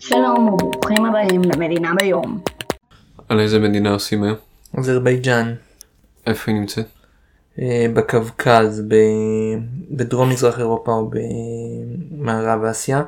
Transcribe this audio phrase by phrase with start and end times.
[0.00, 2.40] שלום וברוכים הבאים למדינה ביום.
[3.28, 4.36] על איזה מדינה עושים היום?
[4.78, 5.54] אזרבייג'אן,
[6.26, 6.86] איפה היא נמצאת?
[7.58, 9.58] אה, בקווקז, ב-
[9.90, 13.02] בדרום מזרח אירופה או במערב אסיה.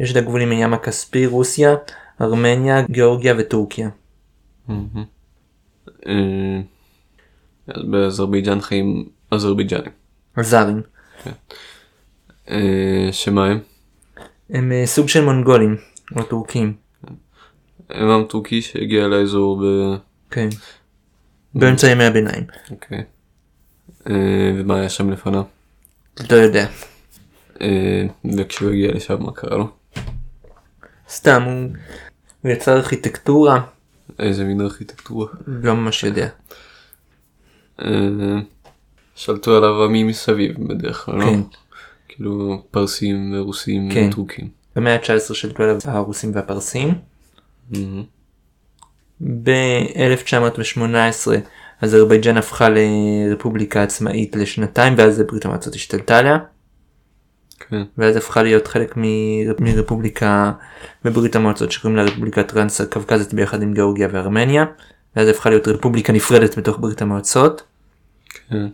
[0.00, 1.74] יש לה גבול עם הים הכספי, רוסיה,
[2.20, 3.88] ארמניה, גיאורגיה וטורקיה.
[4.70, 6.60] אה,
[7.68, 9.90] אז באזרבייג'אן חיים אזרבייג'נים.
[10.36, 10.82] הזרים.
[12.50, 13.58] אה, שמה הם?
[14.50, 15.76] הם סוג של מונגולים,
[16.16, 16.74] או טורקים.
[17.90, 19.64] הם עם טורקי שהגיע לאזור ב...
[20.30, 20.48] כן.
[21.54, 22.44] באמצע ימי הביניים.
[22.70, 23.04] אוקיי.
[24.10, 25.42] אה, ומה היה שם לפניו?
[26.30, 26.66] לא יודע.
[27.60, 28.06] אה,
[28.38, 29.68] וכשהוא הגיע לשם מה קרה לו?
[31.08, 31.68] סתם, הוא,
[32.42, 33.60] הוא יצר ארכיטקטורה,
[34.18, 35.26] איזה מין ארכיטקטורה?
[35.46, 36.28] לא ממש יודע.
[37.82, 37.88] אה,
[39.14, 41.24] שלטו עליו עמים מסביב בדרך כלל, לא?
[41.24, 41.40] כן.
[42.08, 44.08] כאילו פרסים ורוסים כן.
[44.12, 44.57] וטורקים.
[44.78, 46.94] במאה ה-19 שלטו עליו הרוסים והפרסים.
[47.70, 48.02] מהמם.
[49.20, 51.28] ב-1918
[51.82, 56.38] אזרבייג'אן הפכה לרפובליקה עצמאית לשנתיים ואז ברית המועצות השתלטה עליה
[57.70, 57.82] כן.
[57.98, 60.52] ואז הפכה להיות חלק מ- מרפובליקה
[61.04, 64.64] בברית המועצות שקוראים לה רפובליקה טרנס קווקזית ביחד עם גיאורגיה וארמניה
[65.16, 67.62] ואז הפכה להיות רפובליקה נפרדת בתוך ברית המועצות
[68.50, 68.66] כן.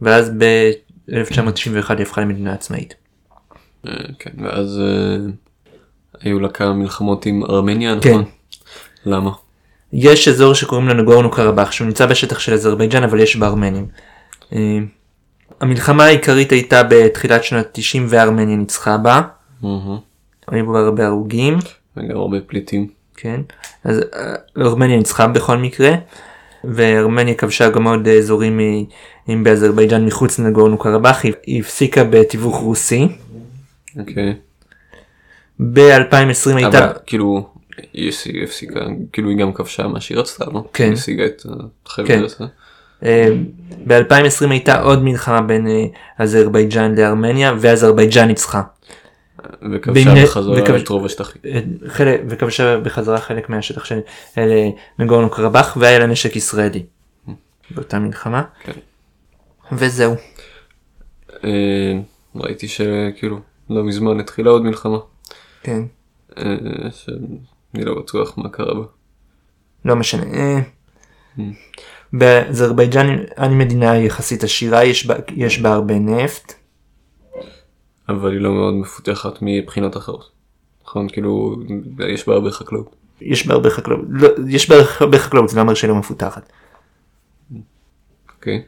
[0.00, 2.94] ואז ב-1991 היא הפכה למדינה עצמאית.
[3.86, 4.30] אה, כן.
[4.38, 5.16] ואז אה,
[6.20, 8.10] היו לה כמה מלחמות עם ארמניה, כן.
[8.10, 8.24] נכון?
[9.06, 9.30] למה?
[9.92, 13.86] יש אזור שקוראים לו נגורנו קרבאח שהוא נמצא בשטח של אזרבייג'אן אבל יש בה ארמנים.
[14.52, 14.78] אה,
[15.60, 19.20] המלחמה העיקרית הייתה בתחילת שנות 90 וארמניה ניצחה בה.
[20.48, 21.58] היו בה הרבה הרוגים.
[21.96, 22.86] וגם הרבה פליטים.
[23.16, 23.40] כן.
[23.84, 24.00] אז
[24.58, 25.94] ארמניה ניצחה בכל מקרה.
[26.64, 28.60] וארמניה כבשה גם עוד אזורים
[29.28, 33.08] באזרבייג'אן מחוץ לנגורנו קרבאח היא הפסיקה בתיווך רוסי.
[33.98, 34.34] אוקיי.
[35.60, 37.48] ב-2020 הייתה אבל כאילו
[37.92, 38.12] היא
[38.44, 38.80] הפסיקה
[39.12, 40.64] כאילו היא גם כבשה מה שהיא רצתה לא?
[40.72, 40.92] כן.
[40.92, 41.42] השיגה את
[41.86, 42.22] החבל כן.
[42.24, 42.44] הזה.
[43.86, 45.84] ב-2020 הייתה עוד מלחמה בין אה,
[46.18, 48.62] אזרבייג'אן לארמניה ואזרבייג'אן ניצחה.
[49.72, 51.42] וכבשה ואם- בחזרה וכבש- את רוב השטחים.
[51.46, 54.00] אה, חלק, וכבשה בחזרה חלק מהשטח של
[54.38, 54.68] אה,
[54.98, 56.82] נגורנו קרבאח והיה לה נשק ישראלי
[57.70, 58.42] באותה מלחמה.
[58.62, 58.72] כן.
[59.72, 60.14] וזהו.
[61.44, 61.98] אה,
[62.36, 63.38] ראיתי שכאילו
[63.70, 64.98] לא מזמן התחילה עוד מלחמה.
[65.62, 65.82] כן.
[66.38, 66.54] אה,
[66.90, 68.84] שאני לא בטוח מה קרה בה.
[69.84, 70.24] לא משנה.
[70.24, 70.60] אה,
[72.12, 73.06] באזרבייג'אן
[73.38, 76.54] אני מדינה יחסית עשירה יש בה, יש בה הרבה נפט.
[78.08, 80.30] אבל היא לא מאוד מפותחת מבחינות אחרות.
[80.84, 81.56] נכון כאילו
[82.08, 82.96] יש בה הרבה חקלאות.
[83.20, 84.00] יש בה הרבה חקלאות.
[84.08, 86.52] לא, יש בה הרבה חקלאות זה לא אומר שהיא לא מפותחת.
[88.36, 88.62] אוקיי.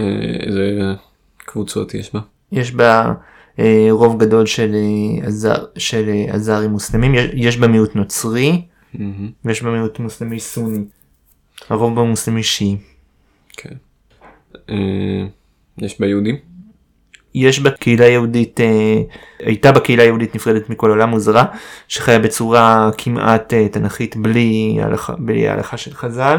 [0.00, 0.94] אה, איזה
[1.36, 2.20] קבוצות יש בה?
[2.52, 3.12] יש בה
[3.58, 8.62] אה, רוב גדול של אה, עזר, של אה, עזרים מוסלמים יש, יש בה מיעוט נוצרי
[8.94, 9.30] מהמם.
[9.44, 10.84] ויש בה מיעוט מוסלמי סוני.
[11.68, 12.76] הרוב בה מוסלמי שיעי.
[13.56, 13.74] כן.
[14.70, 15.26] אה,
[15.78, 16.36] יש בה יהודים?
[17.34, 19.02] יש בה קהילה יהודית, אה,
[19.38, 21.44] הייתה בה קהילה יהודית נפרדת מכל עולם מוזרה,
[21.88, 26.38] שחיה בצורה כמעט אה, תנכית בלי הלכה, בלי ההלכה של חז"ל.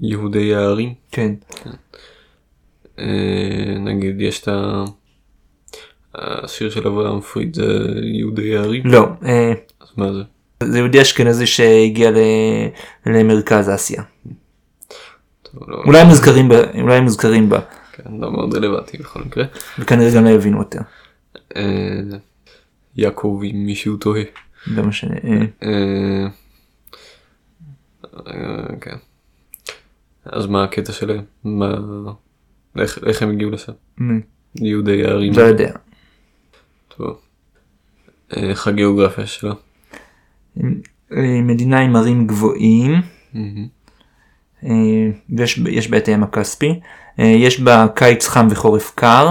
[0.00, 0.94] יהודי הערים?
[1.12, 1.32] כן.
[1.66, 1.72] אה,
[3.80, 4.84] נגיד יש את ה...
[6.14, 7.64] השיר של אברהם פריד זה
[8.02, 8.82] יהודי הערים?
[8.86, 10.22] לא, אה, אז מה זה?
[10.62, 12.16] זה יהודי אשכנזי שהגיע ל,
[13.06, 14.02] למרכז אסיה.
[15.42, 17.60] טוב, לא, אולי הם מוזכרים בה, אולי הם מוזכרים בה,
[17.92, 19.44] כן, לא מאוד רלוונטי בכל מקרה.
[19.78, 20.80] וכנראה גם לא יבינו אותה.
[21.56, 22.00] אה,
[22.96, 24.22] יעקב אם מישהו תוהה.
[24.66, 25.14] לא משנה.
[25.24, 26.26] אה, אה,
[28.26, 28.96] אה, כן.
[30.24, 31.24] אז מה הקטע שלהם?
[31.44, 31.78] מה...
[32.78, 33.72] איך, איך הם הגיעו לשם?
[34.00, 34.20] מ-
[34.54, 35.32] יהודי הערים?
[35.32, 35.72] לא יודע.
[36.96, 37.18] טוב.
[38.36, 39.52] אה, איך הגיאוגרפיה שלה?
[41.12, 42.92] אה, מדינה עם ערים גבוהים.
[44.64, 44.70] אה,
[45.30, 46.80] ויש יש בה את הים הכספי,
[47.18, 49.30] יש בה קיץ חם וחורף קר,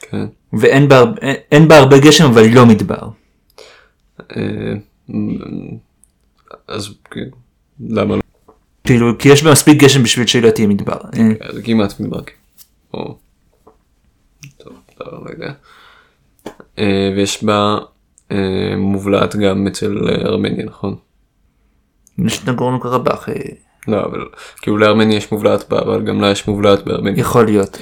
[0.00, 0.26] כן.
[0.52, 3.08] ואין בה, הרבה- אין- אין בה הרבה גשם אבל היא לא מדבר.
[6.68, 7.20] אז כן,
[7.80, 8.22] למה לא?
[8.84, 10.96] כאילו, כי יש בה מספיק גשם בשביל שהיא לא תהיה מדבר.
[11.18, 12.20] אה, זה כמעט מדבר.
[12.96, 13.18] או...
[14.56, 15.52] טוב, לא, לא יודע.
[17.16, 17.78] ויש בה
[18.32, 20.96] אה, מובלעת גם אצל אה, ארמניה נכון?
[22.18, 23.34] יש נגורנו קרבאח, אה,
[23.88, 24.28] לא אבל
[24.62, 27.20] כאילו לארמניה יש מובלעת בה אבל גם לה יש מובלעת בארמניה.
[27.20, 27.78] יכול להיות,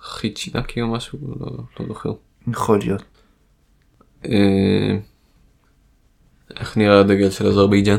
[0.00, 1.46] חיצ'ינקי או משהו לא,
[1.80, 2.12] לא זוכר.
[2.48, 3.02] יכול להיות.
[6.56, 7.98] איך נראה הדגל של אזרבייג'אן?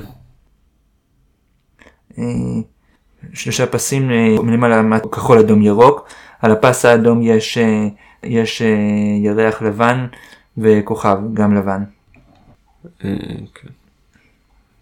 [3.35, 6.07] אה, שלושה פסים אה, מלמעלה למטה, כחול אדום ירוק,
[6.41, 7.87] על הפס האדום יש, אה,
[8.23, 8.67] יש אה,
[9.23, 10.07] ירח לבן
[10.57, 11.83] וכוכב, גם לבן.
[13.05, 13.09] אה,
[13.55, 13.67] כן.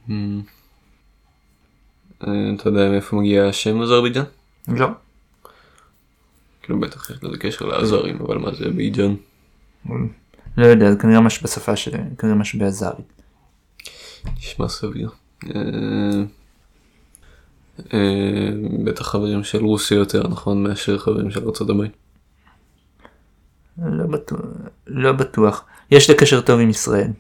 [0.09, 0.15] אה,
[2.27, 4.23] אה, אתה יודע מאיפה מגיע השם אזרבייג'אן?
[4.67, 4.87] לא.
[6.63, 9.15] כאילו בטח יש לזה קשר לאזרים, אבל מה זה בייג'אן?
[10.57, 11.91] לא יודע, זה כנראה משהו בשפה של...
[12.17, 13.21] כנראה משהו באזרית.
[14.37, 15.09] נשמע סביר.
[17.79, 18.49] אה, אה,
[18.83, 21.91] בטח חברים של רוסיה יותר נכון מאשר חברים של ארצות הברית.
[23.77, 24.39] לא בטוח.
[24.87, 25.65] לא בטוח.
[25.91, 27.11] יש לה קשר טוב עם ישראל.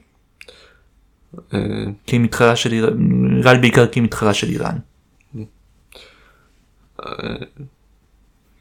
[1.53, 1.59] אה,
[2.07, 2.93] כי מתחרה של איראן,
[3.39, 4.77] נראה לי בעיקר כי מתחרה של איראן.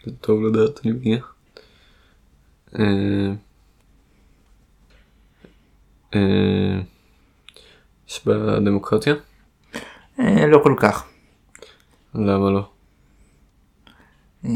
[0.05, 1.35] זה טוב לדעת אני מניח.
[2.79, 3.33] אה,
[6.15, 6.81] אה,
[8.09, 9.15] יש בה דמוקרטיה?
[10.21, 11.12] אה, לא כל כך.
[12.15, 12.69] למה לא?
[14.45, 14.51] אה,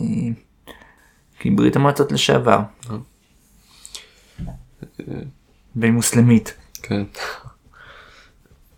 [1.38, 2.61] כי ברית המועצות לשעבר.
[5.76, 6.55] והיא מוסלמית.
[6.82, 7.03] כן.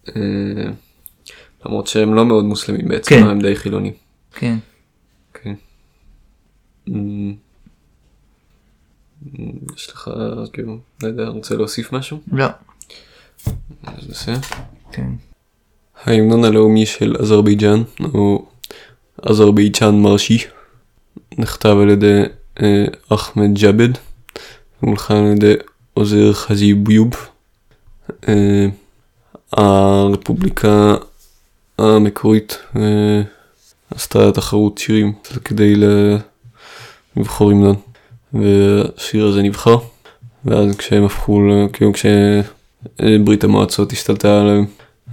[0.08, 0.70] אה,
[1.66, 3.22] למרות שהם לא מאוד מוסלמים בעצם, כן.
[3.22, 3.92] הם די חילונים.
[4.32, 4.58] כן.
[5.34, 5.54] כן.
[9.76, 10.10] יש לך
[10.52, 12.20] כאילו, לא יודע, רוצה להוסיף משהו?
[12.32, 12.46] לא.
[13.82, 14.34] אז נעשה.
[14.92, 15.10] כן.
[16.04, 18.46] ההמנון הלאומי של אזרבייג'אן הוא
[19.22, 20.38] אזרבייג'אן מרשי
[21.38, 22.22] נכתב על ידי
[22.62, 23.88] אה, אחמד ג'אבד
[24.82, 25.54] ומולחן על ידי
[25.94, 27.14] עוזר חזיביוב.
[28.28, 28.66] אה,
[29.52, 30.94] הרפובליקה
[31.78, 33.22] המקורית אה,
[33.90, 35.12] עשתה תחרות שירים
[35.44, 35.74] כדי
[37.16, 37.76] לבחור המנון
[38.32, 39.78] והשיר הזה נבחר
[40.44, 41.40] ואז כשהם הפכו,
[41.72, 44.66] כאילו כשברית המועצות השתלטה עליהם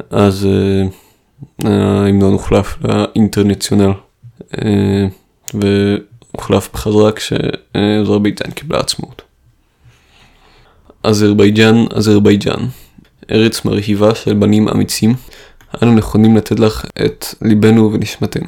[0.09, 0.87] אז אה,
[1.63, 3.91] ההמנון הוחלף לאינטרנציונל
[4.57, 5.07] אה,
[5.53, 9.21] והוחלף בחזרה כשאזרבייג'אן קיבלה עצמאות.
[11.03, 12.65] אזרבייג'אן, אזרבייג'אן,
[13.31, 15.13] ארץ מרהיבה של בנים אמיצים,
[15.83, 18.47] אנו נכונים לתת לך את ליבנו ונשמתנו.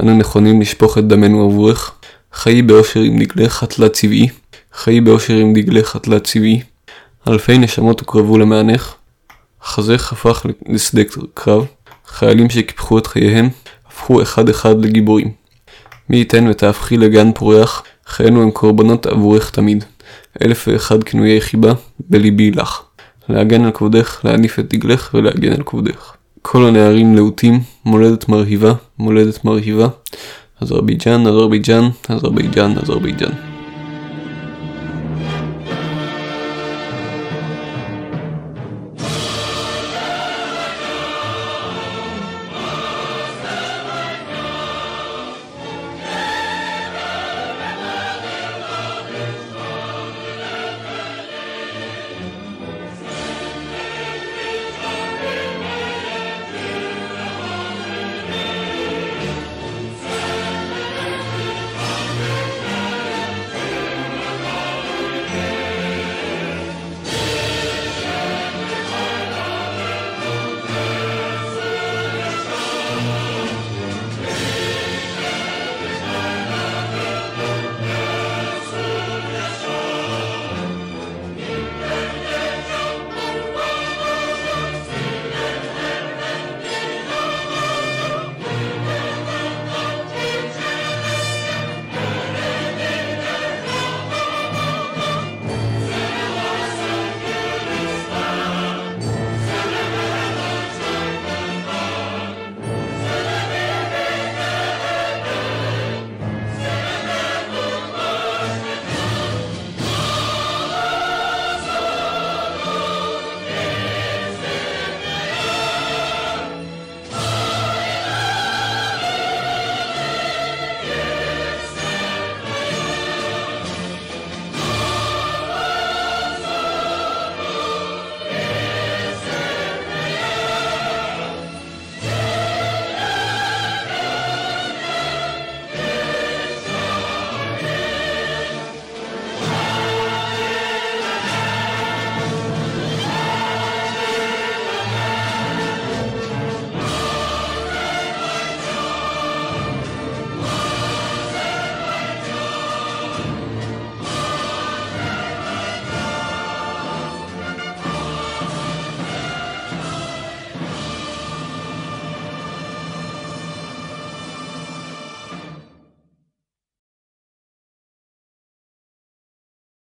[0.00, 1.92] אנו נכונים לשפוך את דמנו עבורך,
[2.32, 4.28] חיי באושר עם דגלך התלת צבעי,
[4.72, 6.62] חיי באושר עם דגלך התלת צבעי,
[7.28, 8.94] אלפי נשמות הוקרבו למענך,
[9.64, 11.02] חזך הפך לשדה
[11.34, 11.66] קרב,
[12.06, 13.48] חיילים שקיפחו את חייהם,
[13.88, 15.32] הפכו אחד אחד לגיבורים.
[16.10, 19.84] מי ייתן ותהפכי לגן פורח, חיינו הם קורבנות עבורך תמיד.
[20.44, 22.82] אלף ואחד כינויי חיבה, בליבי לך.
[23.28, 26.14] להגן על כבודך, להניף את דגלך ולהגן על כבודך.
[26.42, 29.88] כל הנערים להוטים, מולדת מרהיבה, מולדת מרהיבה.
[30.60, 33.57] אזרבייג'אן, אזרבייג'אן, אזרבייג'אן, אזרבייג'אן.